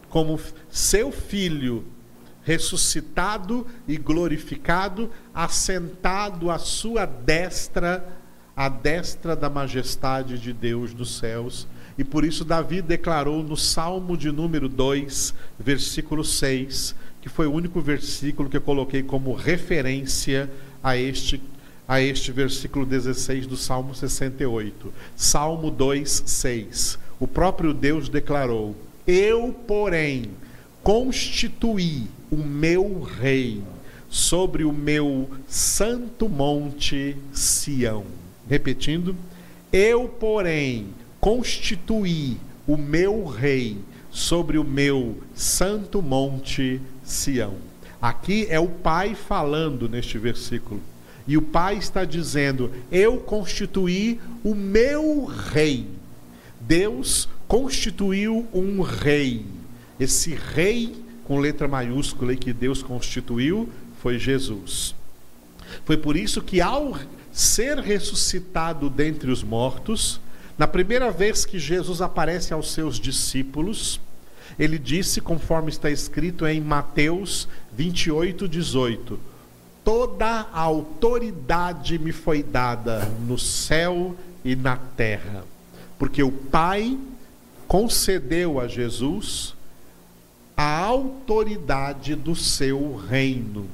como 0.08 0.38
seu 0.70 1.10
filho 1.10 1.84
ressuscitado 2.44 3.66
e 3.86 3.96
glorificado, 3.96 5.10
assentado 5.34 6.50
à 6.50 6.58
sua 6.58 7.06
destra, 7.06 8.06
à 8.54 8.68
destra 8.68 9.36
da 9.36 9.48
majestade 9.48 10.38
de 10.38 10.52
Deus 10.52 10.92
dos 10.92 11.16
céus. 11.16 11.66
E 11.96 12.04
por 12.04 12.24
isso 12.24 12.44
Davi 12.44 12.82
declarou 12.82 13.42
no 13.42 13.56
Salmo 13.56 14.16
de 14.16 14.32
número 14.32 14.68
2, 14.68 15.34
versículo 15.58 16.24
6, 16.24 16.94
que 17.20 17.28
foi 17.28 17.46
o 17.46 17.52
único 17.52 17.80
versículo 17.80 18.50
que 18.50 18.56
eu 18.56 18.62
coloquei 18.62 19.02
como 19.02 19.34
referência 19.34 20.50
a 20.82 20.96
este 20.96 21.40
a 21.92 22.00
este 22.00 22.32
versículo 22.32 22.86
16 22.86 23.46
do 23.46 23.54
Salmo 23.54 23.94
68. 23.94 24.90
Salmo 25.14 25.70
2, 25.70 26.22
6. 26.24 26.98
O 27.20 27.28
próprio 27.28 27.74
Deus 27.74 28.08
declarou: 28.08 28.74
Eu, 29.06 29.54
porém, 29.68 30.30
constituí 30.82 32.06
o 32.30 32.38
meu 32.38 33.02
rei 33.02 33.62
sobre 34.08 34.64
o 34.64 34.72
meu 34.72 35.28
santo 35.46 36.30
monte 36.30 37.14
Sião. 37.30 38.06
Repetindo, 38.48 39.14
eu, 39.70 40.08
porém, 40.08 40.86
constituí 41.20 42.38
o 42.66 42.78
meu 42.78 43.26
rei 43.26 43.76
sobre 44.10 44.56
o 44.56 44.64
meu 44.64 45.18
santo 45.34 46.00
monte 46.00 46.80
Sião. 47.04 47.56
Aqui 48.00 48.46
é 48.48 48.58
o 48.58 48.68
Pai 48.68 49.14
falando 49.14 49.90
neste 49.90 50.16
versículo. 50.16 50.80
E 51.26 51.36
o 51.36 51.42
Pai 51.42 51.76
está 51.76 52.04
dizendo: 52.04 52.70
Eu 52.90 53.18
constituí 53.18 54.20
o 54.42 54.54
meu 54.54 55.24
rei. 55.24 55.86
Deus 56.60 57.28
constituiu 57.46 58.46
um 58.52 58.80
rei. 58.82 59.44
Esse 59.98 60.34
rei, 60.34 60.94
com 61.24 61.38
letra 61.38 61.68
maiúscula, 61.68 62.34
que 62.34 62.52
Deus 62.52 62.82
constituiu, 62.82 63.68
foi 64.00 64.18
Jesus. 64.18 64.94
Foi 65.84 65.96
por 65.96 66.16
isso 66.16 66.42
que, 66.42 66.60
ao 66.60 66.98
ser 67.32 67.78
ressuscitado 67.78 68.90
dentre 68.90 69.30
os 69.30 69.42
mortos, 69.42 70.20
na 70.58 70.66
primeira 70.66 71.10
vez 71.10 71.44
que 71.44 71.58
Jesus 71.58 72.00
aparece 72.00 72.52
aos 72.52 72.72
seus 72.72 72.98
discípulos, 72.98 74.00
ele 74.58 74.78
disse, 74.78 75.20
conforme 75.20 75.70
está 75.70 75.90
escrito 75.90 76.46
em 76.46 76.60
Mateus 76.60 77.48
28, 77.72 78.46
18: 78.48 79.18
Toda 79.84 80.46
a 80.52 80.60
autoridade 80.60 81.98
me 81.98 82.12
foi 82.12 82.42
dada 82.42 83.00
no 83.26 83.36
céu 83.36 84.14
e 84.44 84.54
na 84.54 84.76
terra, 84.76 85.44
porque 85.98 86.22
o 86.22 86.30
Pai 86.30 86.96
concedeu 87.66 88.60
a 88.60 88.68
Jesus 88.68 89.54
a 90.56 90.78
autoridade 90.78 92.14
do 92.14 92.36
seu 92.36 92.94
reino. 92.94 93.66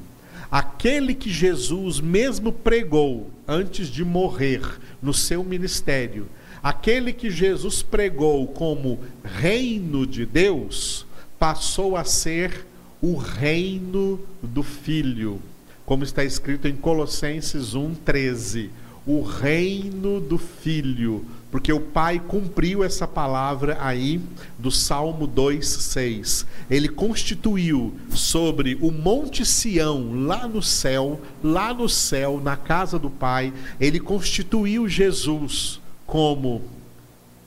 Aquele 0.50 1.14
que 1.14 1.28
Jesus 1.28 2.00
mesmo 2.00 2.52
pregou 2.52 3.30
antes 3.46 3.88
de 3.88 4.02
morrer 4.02 4.62
no 5.02 5.12
seu 5.12 5.44
ministério, 5.44 6.26
aquele 6.62 7.12
que 7.12 7.30
Jesus 7.30 7.82
pregou 7.82 8.46
como 8.46 9.00
reino 9.22 10.06
de 10.06 10.24
Deus, 10.24 11.04
passou 11.38 11.96
a 11.96 12.04
ser 12.04 12.66
o 13.02 13.14
reino 13.16 14.18
do 14.42 14.62
Filho 14.62 15.42
como 15.88 16.04
está 16.04 16.22
escrito 16.22 16.68
em 16.68 16.76
Colossenses 16.76 17.74
1:13, 17.74 18.68
o 19.06 19.22
reino 19.22 20.20
do 20.20 20.36
filho, 20.36 21.24
porque 21.50 21.72
o 21.72 21.80
pai 21.80 22.20
cumpriu 22.20 22.84
essa 22.84 23.08
palavra 23.08 23.78
aí 23.80 24.20
do 24.58 24.70
Salmo 24.70 25.26
2:6. 25.26 26.44
Ele 26.68 26.90
constituiu 26.90 27.94
sobre 28.10 28.76
o 28.82 28.92
monte 28.92 29.46
Sião, 29.46 30.26
lá 30.26 30.46
no 30.46 30.62
céu, 30.62 31.18
lá 31.42 31.72
no 31.72 31.88
céu, 31.88 32.38
na 32.38 32.54
casa 32.54 32.98
do 32.98 33.08
pai, 33.08 33.50
ele 33.80 33.98
constituiu 33.98 34.86
Jesus 34.86 35.80
como 36.06 36.60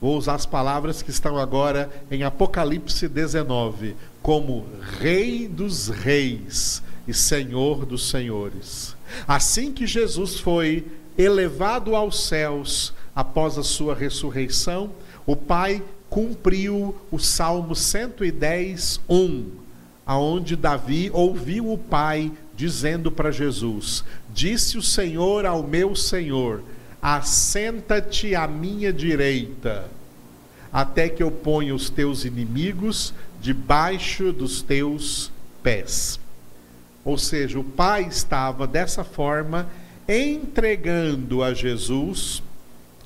Vou 0.01 0.17
usar 0.17 0.33
as 0.33 0.47
palavras 0.47 1.03
que 1.03 1.11
estão 1.11 1.37
agora 1.37 1.87
em 2.09 2.23
Apocalipse 2.23 3.07
19, 3.07 3.95
como 4.23 4.65
Rei 4.99 5.47
dos 5.47 5.89
Reis 5.89 6.81
e 7.07 7.13
Senhor 7.13 7.85
dos 7.85 8.09
senhores. 8.09 8.95
Assim 9.27 9.71
que 9.71 9.85
Jesus 9.87 10.39
foi 10.39 10.85
elevado 11.17 11.95
aos 11.95 12.27
céus 12.27 12.93
após 13.15 13.57
a 13.57 13.63
sua 13.63 13.93
ressurreição, 13.93 14.91
o 15.25 15.35
Pai 15.35 15.83
cumpriu 16.09 16.95
o 17.09 17.19
Salmo 17.19 17.75
110, 17.75 18.99
1, 19.09 19.45
aonde 20.05 20.55
Davi 20.55 21.09
ouviu 21.13 21.71
o 21.71 21.77
Pai 21.77 22.31
dizendo 22.55 23.11
para 23.11 23.31
Jesus: 23.31 24.03
Disse 24.33 24.77
o 24.77 24.81
Senhor 24.81 25.45
ao 25.45 25.63
meu 25.63 25.95
Senhor: 25.95 26.63
Assenta-te 27.01 28.35
à 28.35 28.47
minha 28.47 28.91
direita, 28.91 29.85
até 30.71 31.09
que 31.09 31.23
eu 31.23 31.31
ponha 31.31 31.73
os 31.73 31.89
teus 31.89 32.25
inimigos 32.25 33.13
debaixo 33.41 34.31
dos 34.31 34.61
teus 34.61 35.31
pés. 35.63 36.19
Ou 37.03 37.17
seja, 37.17 37.59
o 37.59 37.63
Pai 37.63 38.03
estava 38.03 38.67
dessa 38.67 39.03
forma 39.03 39.69
entregando 40.07 41.43
a 41.43 41.53
Jesus 41.53 42.43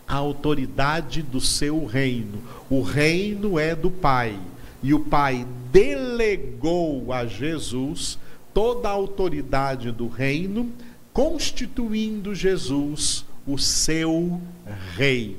a 0.07 0.15
autoridade 0.15 1.21
do 1.21 1.41
seu 1.41 1.85
reino. 1.85 2.41
O 2.69 2.81
reino 2.81 3.57
é 3.57 3.75
do 3.75 3.89
Pai. 3.89 4.37
E 4.83 4.93
o 4.93 4.99
Pai 4.99 5.45
delegou 5.71 7.11
a 7.11 7.25
Jesus 7.25 8.19
toda 8.53 8.87
a 8.87 8.91
autoridade 8.91 9.91
do 9.91 10.07
reino, 10.07 10.71
constituindo 11.11 12.35
Jesus 12.35 13.25
o 13.47 13.57
seu 13.57 14.39
rei. 14.95 15.37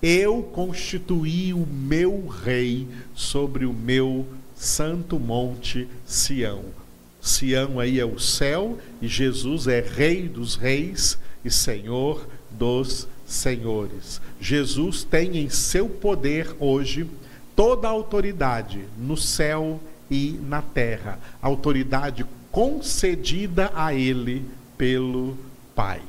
Eu 0.00 0.42
constituí 0.42 1.52
o 1.52 1.66
meu 1.66 2.26
rei 2.26 2.86
sobre 3.14 3.64
o 3.64 3.72
meu 3.72 4.26
santo 4.54 5.18
monte 5.18 5.88
Sião. 6.04 6.83
Sião 7.24 7.80
aí 7.80 7.98
é 7.98 8.04
o 8.04 8.18
céu 8.18 8.78
e 9.00 9.08
Jesus 9.08 9.66
é 9.66 9.80
Rei 9.80 10.28
dos 10.28 10.56
Reis 10.56 11.18
e 11.42 11.50
Senhor 11.50 12.28
dos 12.50 13.08
Senhores. 13.26 14.20
Jesus 14.38 15.04
tem 15.04 15.38
em 15.38 15.48
seu 15.48 15.88
poder 15.88 16.54
hoje 16.60 17.08
toda 17.56 17.88
a 17.88 17.90
autoridade 17.90 18.84
no 18.98 19.16
céu 19.16 19.80
e 20.10 20.38
na 20.42 20.60
terra, 20.60 21.18
autoridade 21.40 22.26
concedida 22.52 23.72
a 23.74 23.94
ele 23.94 24.44
pelo 24.76 25.34
Pai. 25.74 26.02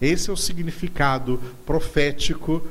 Esse 0.00 0.30
é 0.30 0.32
o 0.32 0.36
significado 0.36 1.42
profético 1.66 2.62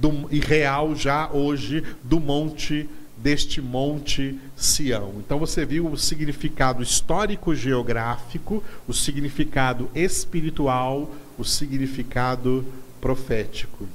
do, 0.00 0.26
e 0.30 0.40
real 0.40 0.96
já 0.96 1.30
hoje 1.30 1.84
do 2.02 2.18
monte 2.18 2.88
deste 3.18 3.60
monte 3.60 4.38
Sião. 4.58 5.14
Então 5.18 5.38
você 5.38 5.64
viu 5.64 5.86
o 5.86 5.96
significado 5.96 6.82
histórico 6.82 7.54
geográfico, 7.54 8.62
o 8.88 8.92
significado 8.92 9.88
espiritual, 9.94 11.14
o 11.38 11.44
significado 11.44 12.66
profético. 13.00 13.86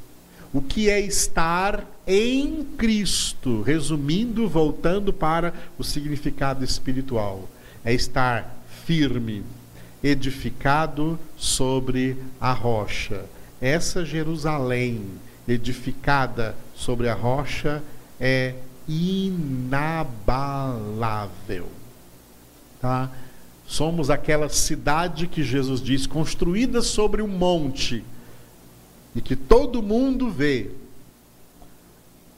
O 0.54 0.62
que 0.62 0.90
é 0.90 1.00
estar 1.02 1.86
em 2.08 2.64
Cristo? 2.78 3.62
Resumindo, 3.62 4.48
voltando 4.48 5.12
para 5.12 5.54
o 5.78 5.84
significado 5.84 6.64
espiritual, 6.64 7.50
é 7.84 7.94
estar 7.94 8.64
firme, 8.86 9.44
edificado 10.02 11.20
sobre 11.36 12.16
a 12.40 12.54
rocha. 12.54 13.26
Essa 13.60 14.06
Jerusalém 14.06 15.02
edificada 15.48 16.56
sobre 16.76 17.10
a 17.10 17.14
rocha 17.14 17.84
é 18.20 18.56
inabalável. 18.88 20.04
Tá? 22.82 23.10
Somos 23.66 24.10
aquela 24.10 24.50
cidade 24.50 25.28
que 25.28 25.44
Jesus 25.44 25.82
diz, 25.82 26.06
construída 26.06 26.82
sobre 26.82 27.22
um 27.22 27.28
monte, 27.28 28.04
e 29.16 29.22
que 29.22 29.36
todo 29.36 29.82
mundo 29.82 30.30
vê, 30.30 30.72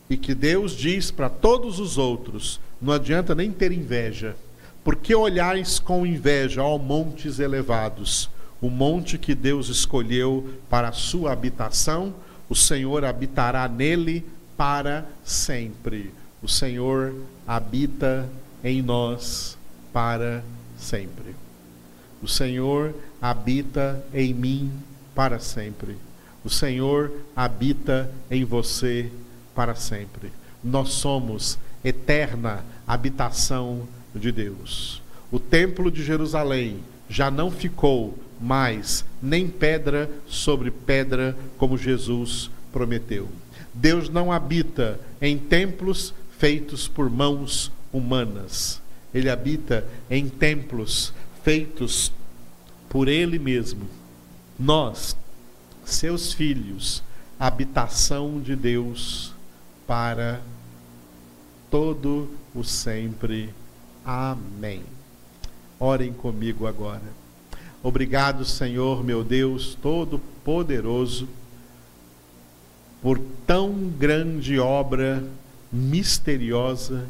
e 0.09 0.15
que 0.15 0.35
Deus 0.35 0.73
diz 0.73 1.09
para 1.09 1.29
todos 1.29 1.79
os 1.79 1.97
outros: 1.97 2.59
não 2.81 2.93
adianta 2.93 3.33
nem 3.33 3.51
ter 3.51 3.71
inveja, 3.71 4.35
porque 4.83 5.15
olhais 5.15 5.79
com 5.79 6.05
inveja, 6.05 6.61
ó 6.61 6.77
montes 6.77 7.39
elevados, 7.39 8.29
o 8.61 8.69
monte 8.69 9.17
que 9.17 9.33
Deus 9.33 9.67
escolheu 9.69 10.47
para 10.69 10.89
a 10.89 10.93
sua 10.93 11.31
habitação, 11.31 12.13
o 12.47 12.55
Senhor 12.55 13.03
habitará 13.03 13.67
nele 13.67 14.23
para 14.55 15.05
sempre 15.23 16.13
o 16.45 16.47
Senhor 16.47 17.11
habita 17.47 18.29
em 18.63 18.79
nós 18.79 19.57
para 19.91 20.43
sempre. 20.77 21.35
O 22.21 22.27
Senhor 22.27 22.93
habita 23.19 24.05
em 24.13 24.31
mim 24.31 24.71
para 25.15 25.39
sempre. 25.39 25.97
O 26.43 26.49
Senhor 26.51 27.11
habita 27.35 28.11
em 28.29 28.45
você 28.45 29.11
para 29.55 29.73
sempre. 29.73 30.31
Nós 30.63 30.89
somos 30.89 31.57
eterna 31.83 32.63
habitação 32.85 33.81
de 34.13 34.31
Deus. 34.31 35.01
O 35.31 35.39
templo 35.39 35.89
de 35.89 36.03
Jerusalém 36.03 36.77
já 37.09 37.31
não 37.31 37.49
ficou 37.49 38.19
mais 38.39 39.03
nem 39.19 39.47
pedra 39.47 40.11
sobre 40.27 40.69
pedra, 40.69 41.35
como 41.57 41.75
Jesus 41.75 42.51
prometeu. 42.71 43.27
Deus 43.73 44.09
não 44.09 44.31
habita 44.31 44.99
em 45.19 45.39
templos 45.39 46.13
feitos 46.37 46.87
por 46.87 47.09
mãos 47.09 47.71
humanas. 47.91 48.81
Ele 49.13 49.29
habita 49.29 49.87
em 50.09 50.27
templos 50.27 51.13
feitos 51.43 52.11
por 52.89 53.07
Ele 53.07 53.39
mesmo. 53.39 53.87
Nós, 54.59 55.15
seus 55.85 56.33
filhos, 56.33 57.03
habitação 57.39 58.39
de 58.41 58.55
Deus 58.55 59.33
para 59.87 60.41
todo 61.69 62.29
o 62.53 62.63
sempre. 62.63 63.53
Amém. 64.03 64.83
Orem 65.79 66.13
comigo 66.13 66.67
agora. 66.67 67.13
Obrigado, 67.83 68.43
Senhor, 68.43 69.03
meu 69.03 69.23
Deus 69.23 69.75
Todo-Poderoso, 69.75 71.27
por 73.01 73.19
tão 73.45 73.73
grande 73.99 74.57
obra 74.57 75.23
misteriosa 75.71 77.07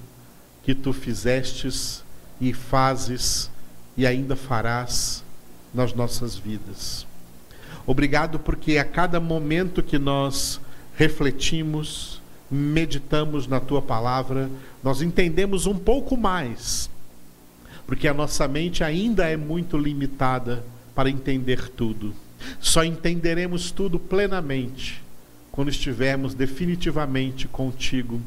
que 0.64 0.74
tu 0.74 0.92
fizestes 0.92 2.04
e 2.40 2.54
fazes 2.54 3.50
e 3.96 4.06
ainda 4.06 4.36
farás 4.36 5.24
nas 5.74 5.94
nossas 5.94 6.36
vidas. 6.36 7.06
Obrigado 7.86 8.40
porque 8.40 8.78
a 8.78 8.86
cada 8.86 9.20
momento 9.20 9.84
que 9.84 10.00
nós 10.00 10.60
refletimos, 10.96 12.22
meditamos 12.50 13.48
na 13.48 13.60
tua 13.60 13.82
palavra, 13.82 14.50
nós 14.84 15.02
entendemos 15.02 15.66
um 15.66 15.78
pouco 15.78 16.18
mais, 16.18 16.90
porque 17.86 18.08
a 18.08 18.14
nossa 18.14 18.48
mente 18.48 18.84
ainda 18.84 19.30
é 19.30 19.38
muito 19.38 19.78
limitada 19.78 20.66
para 20.96 21.10
entender 21.10 21.70
tudo. 21.70 22.14
Só 22.60 22.84
entenderemos 22.84 23.72
tudo 23.72 24.00
plenamente 24.00 25.04
quando 25.52 25.70
estivermos 25.70 26.34
definitivamente 26.34 27.48
contigo 27.48 28.20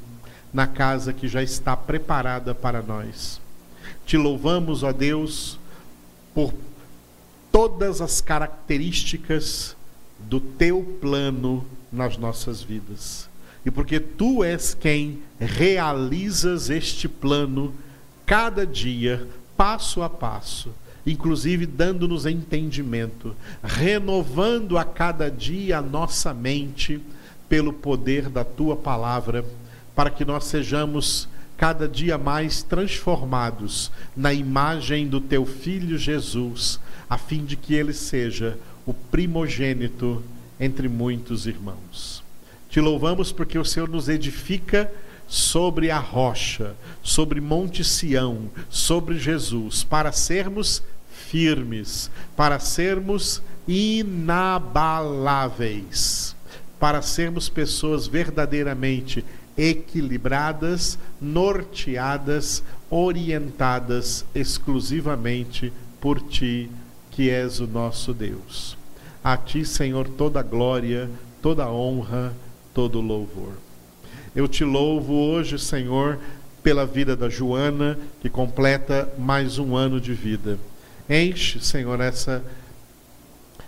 na 0.52 0.66
casa 0.66 1.12
que 1.12 1.28
já 1.28 1.42
está 1.42 1.76
preparada 1.76 2.54
para 2.54 2.82
nós. 2.82 3.40
Te 4.06 4.16
louvamos, 4.16 4.82
ó 4.82 4.92
Deus, 4.92 5.58
por 6.34 6.54
todas 7.52 8.00
as 8.00 8.20
características 8.20 9.76
do 10.18 10.40
teu 10.40 10.82
plano 11.00 11.64
nas 11.92 12.16
nossas 12.16 12.62
vidas. 12.62 13.28
E 13.64 13.70
porque 13.70 14.00
tu 14.00 14.42
és 14.42 14.74
quem 14.74 15.22
realizas 15.38 16.70
este 16.70 17.08
plano 17.08 17.74
cada 18.24 18.66
dia, 18.66 19.26
passo 19.56 20.02
a 20.02 20.08
passo, 20.08 20.72
inclusive 21.06 21.66
dando-nos 21.66 22.26
entendimento, 22.26 23.34
renovando 23.62 24.78
a 24.78 24.84
cada 24.84 25.30
dia 25.30 25.78
a 25.78 25.82
nossa 25.82 26.32
mente 26.32 27.00
pelo 27.48 27.72
poder 27.72 28.28
da 28.28 28.44
tua 28.44 28.76
palavra 28.76 29.44
para 29.98 30.10
que 30.10 30.24
nós 30.24 30.44
sejamos 30.44 31.28
cada 31.56 31.88
dia 31.88 32.16
mais 32.16 32.62
transformados 32.62 33.90
na 34.16 34.32
imagem 34.32 35.08
do 35.08 35.20
teu 35.20 35.44
filho 35.44 35.98
Jesus, 35.98 36.78
a 37.10 37.18
fim 37.18 37.44
de 37.44 37.56
que 37.56 37.74
ele 37.74 37.92
seja 37.92 38.56
o 38.86 38.94
primogênito 38.94 40.22
entre 40.60 40.88
muitos 40.88 41.48
irmãos. 41.48 42.22
Te 42.70 42.80
louvamos 42.80 43.32
porque 43.32 43.58
o 43.58 43.64
Senhor 43.64 43.88
nos 43.88 44.08
edifica 44.08 44.88
sobre 45.26 45.90
a 45.90 45.98
rocha, 45.98 46.76
sobre 47.02 47.40
Monte 47.40 47.82
Sião, 47.82 48.48
sobre 48.70 49.18
Jesus, 49.18 49.82
para 49.82 50.12
sermos 50.12 50.80
firmes, 51.10 52.08
para 52.36 52.60
sermos 52.60 53.42
inabaláveis, 53.66 56.36
para 56.78 57.02
sermos 57.02 57.48
pessoas 57.48 58.06
verdadeiramente 58.06 59.24
equilibradas, 59.58 60.96
norteadas, 61.20 62.62
orientadas 62.88 64.24
exclusivamente 64.32 65.72
por 66.00 66.20
ti, 66.20 66.70
que 67.10 67.28
és 67.28 67.58
o 67.58 67.66
nosso 67.66 68.14
Deus. 68.14 68.78
A 69.22 69.36
ti, 69.36 69.64
Senhor, 69.64 70.08
toda 70.08 70.40
glória, 70.42 71.10
toda 71.42 71.68
honra, 71.68 72.32
todo 72.72 73.00
louvor. 73.00 73.54
Eu 74.34 74.46
te 74.46 74.62
louvo 74.62 75.14
hoje, 75.14 75.58
Senhor, 75.58 76.20
pela 76.62 76.86
vida 76.86 77.16
da 77.16 77.28
Joana, 77.28 77.98
que 78.20 78.30
completa 78.30 79.12
mais 79.18 79.58
um 79.58 79.74
ano 79.74 80.00
de 80.00 80.14
vida. 80.14 80.56
Enche, 81.10 81.60
Senhor, 81.60 82.00
essa 82.00 82.44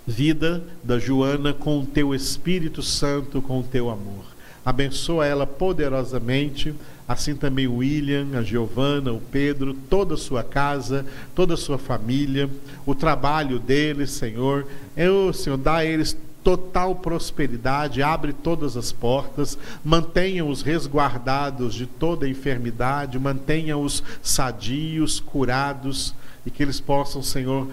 vida 0.06 0.62
da 0.84 0.98
Joana 0.98 1.52
com 1.52 1.80
o 1.80 1.86
teu 1.86 2.14
Espírito 2.14 2.82
Santo, 2.82 3.42
com 3.42 3.58
o 3.58 3.64
teu 3.64 3.90
amor 3.90 4.30
abençoa 4.64 5.26
ela 5.26 5.46
poderosamente, 5.46 6.74
assim 7.08 7.34
também 7.34 7.66
o 7.66 7.76
William, 7.76 8.28
a 8.34 8.42
Giovana, 8.42 9.12
o 9.12 9.20
Pedro, 9.20 9.74
toda 9.74 10.14
a 10.14 10.18
sua 10.18 10.42
casa, 10.42 11.04
toda 11.34 11.54
a 11.54 11.56
sua 11.56 11.78
família, 11.78 12.48
o 12.86 12.94
trabalho 12.94 13.58
deles, 13.58 14.10
Senhor. 14.10 14.66
Eu, 14.96 15.32
Senhor, 15.32 15.56
dá 15.56 15.76
a 15.76 15.84
eles 15.84 16.16
total 16.42 16.94
prosperidade, 16.94 18.02
abre 18.02 18.32
todas 18.32 18.76
as 18.76 18.92
portas, 18.92 19.58
mantenha-os 19.84 20.62
resguardados 20.62 21.74
de 21.74 21.86
toda 21.86 22.28
enfermidade, 22.28 23.18
mantenha-os 23.18 24.02
sadios, 24.22 25.20
curados 25.20 26.14
e 26.46 26.50
que 26.50 26.62
eles 26.62 26.80
possam, 26.80 27.22
Senhor, 27.22 27.68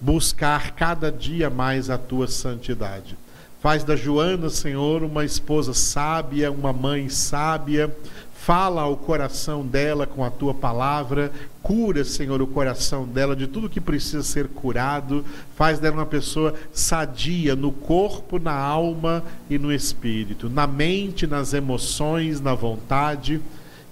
buscar 0.00 0.72
cada 0.72 1.12
dia 1.12 1.50
mais 1.50 1.90
a 1.90 1.98
tua 1.98 2.26
santidade. 2.26 3.16
Faz 3.60 3.84
da 3.84 3.94
Joana, 3.94 4.48
Senhor, 4.48 5.02
uma 5.02 5.22
esposa 5.22 5.74
sábia, 5.74 6.50
uma 6.50 6.72
mãe 6.72 7.10
sábia. 7.10 7.94
Fala 8.32 8.80
ao 8.80 8.96
coração 8.96 9.66
dela 9.66 10.06
com 10.06 10.24
a 10.24 10.30
tua 10.30 10.54
palavra. 10.54 11.30
Cura, 11.62 12.02
Senhor, 12.02 12.40
o 12.40 12.46
coração 12.46 13.06
dela 13.06 13.36
de 13.36 13.46
tudo 13.46 13.68
que 13.68 13.78
precisa 13.78 14.22
ser 14.22 14.48
curado. 14.48 15.22
Faz 15.56 15.78
dela 15.78 15.96
uma 15.96 16.06
pessoa 16.06 16.54
sadia 16.72 17.54
no 17.54 17.70
corpo, 17.70 18.38
na 18.38 18.54
alma 18.54 19.22
e 19.50 19.58
no 19.58 19.70
espírito, 19.70 20.48
na 20.48 20.66
mente, 20.66 21.26
nas 21.26 21.52
emoções, 21.52 22.40
na 22.40 22.54
vontade, 22.54 23.42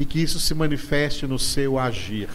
e 0.01 0.07
que 0.07 0.19
isso 0.19 0.41
se 0.41 0.55
manifeste 0.55 1.27
no 1.27 1.39
seu 1.39 1.79
agir. 1.79 2.31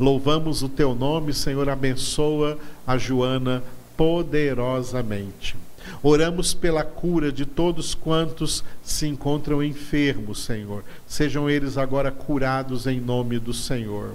Louvamos 0.00 0.62
o 0.62 0.68
teu 0.70 0.94
nome, 0.94 1.34
Senhor, 1.34 1.68
abençoa 1.68 2.56
a 2.86 2.96
Joana 2.96 3.62
poderosamente. 3.98 5.63
Oramos 6.02 6.54
pela 6.54 6.84
cura 6.84 7.32
de 7.32 7.46
todos 7.46 7.94
quantos 7.94 8.64
se 8.82 9.06
encontram 9.06 9.62
enfermos, 9.62 10.44
Senhor. 10.44 10.84
Sejam 11.06 11.48
eles 11.48 11.78
agora 11.78 12.10
curados 12.10 12.86
em 12.86 13.00
nome 13.00 13.38
do 13.38 13.52
Senhor. 13.52 14.14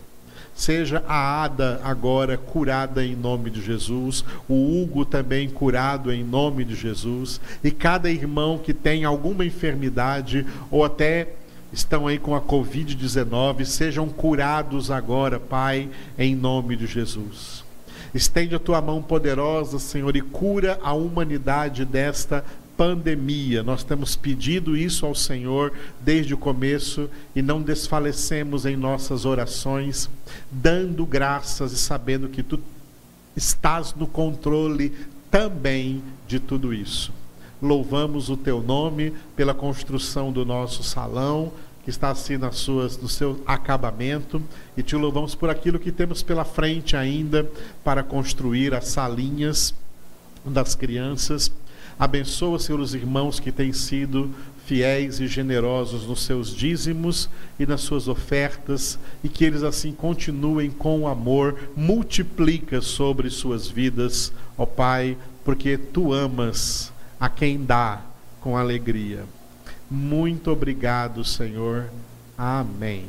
Seja 0.59 1.01
a 1.07 1.43
Ada 1.43 1.79
agora 1.85 2.37
curada 2.37 3.05
em 3.05 3.15
nome 3.15 3.49
de 3.49 3.61
Jesus, 3.61 4.25
o 4.47 4.81
Hugo 4.81 5.05
também 5.05 5.49
curado 5.49 6.11
em 6.11 6.21
nome 6.21 6.65
de 6.65 6.75
Jesus, 6.75 7.39
e 7.63 7.71
cada 7.71 8.11
irmão 8.11 8.57
que 8.57 8.73
tem 8.73 9.05
alguma 9.05 9.45
enfermidade 9.45 10.45
ou 10.69 10.83
até 10.83 11.29
estão 11.71 12.07
aí 12.07 12.19
com 12.19 12.35
a 12.35 12.41
Covid-19, 12.41 13.63
sejam 13.63 14.09
curados 14.09 14.91
agora, 14.91 15.39
Pai, 15.39 15.89
em 16.17 16.35
nome 16.35 16.75
de 16.75 16.87
Jesus. 16.87 17.58
Estende 18.13 18.55
a 18.55 18.59
tua 18.59 18.81
mão 18.81 19.01
poderosa, 19.01 19.79
Senhor, 19.79 20.15
e 20.15 20.21
cura 20.21 20.79
a 20.81 20.93
humanidade 20.93 21.85
desta 21.85 22.43
pandemia. 22.79 23.61
Nós 23.61 23.83
temos 23.83 24.15
pedido 24.15 24.77
isso 24.77 25.05
ao 25.05 25.13
Senhor 25.13 25.73
desde 25.99 26.33
o 26.33 26.37
começo 26.37 27.09
e 27.35 27.41
não 27.41 27.61
desfalecemos 27.61 28.65
em 28.65 28.77
nossas 28.77 29.25
orações, 29.25 30.09
dando 30.49 31.05
graças 31.05 31.73
e 31.73 31.77
sabendo 31.77 32.29
que 32.29 32.41
tu 32.41 32.57
estás 33.35 33.93
no 33.93 34.07
controle 34.07 34.93
também 35.29 36.01
de 36.25 36.39
tudo 36.39 36.73
isso. 36.73 37.11
Louvamos 37.61 38.29
o 38.29 38.37
teu 38.37 38.61
nome 38.61 39.13
pela 39.35 39.53
construção 39.53 40.31
do 40.31 40.45
nosso 40.45 40.81
salão, 40.81 41.51
está 41.89 42.09
assim 42.09 42.37
nas 42.37 42.55
suas, 42.55 42.97
no 42.97 43.09
seu 43.09 43.41
acabamento, 43.45 44.41
e 44.77 44.83
te 44.83 44.95
louvamos 44.95 45.35
por 45.35 45.49
aquilo 45.49 45.79
que 45.79 45.91
temos 45.91 46.23
pela 46.23 46.45
frente 46.45 46.95
ainda 46.95 47.49
para 47.83 48.03
construir 48.03 48.73
as 48.73 48.87
salinhas 48.87 49.73
das 50.45 50.75
crianças. 50.75 51.51
Abençoa, 51.97 52.59
Senhor, 52.59 52.79
os 52.79 52.93
irmãos 52.93 53.39
que 53.39 53.51
têm 53.51 53.73
sido 53.73 54.33
fiéis 54.65 55.19
e 55.19 55.27
generosos 55.27 56.05
nos 56.05 56.23
seus 56.23 56.55
dízimos 56.55 57.27
e 57.59 57.65
nas 57.65 57.81
suas 57.81 58.07
ofertas, 58.07 58.99
e 59.23 59.27
que 59.27 59.43
eles 59.43 59.63
assim 59.63 59.91
continuem 59.91 60.69
com 60.69 61.01
o 61.01 61.07
amor, 61.07 61.71
multiplica 61.75 62.79
sobre 62.79 63.29
suas 63.29 63.67
vidas, 63.67 64.31
ó 64.57 64.65
Pai, 64.65 65.17
porque 65.43 65.77
tu 65.77 66.13
amas 66.13 66.93
a 67.19 67.27
quem 67.27 67.65
dá 67.65 68.01
com 68.39 68.55
alegria. 68.55 69.25
Muito 69.89 70.51
obrigado, 70.51 71.23
Senhor. 71.23 71.89
Amém. 72.37 73.05